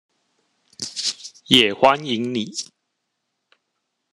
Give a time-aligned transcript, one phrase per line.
[1.45, 2.51] 也歡迎你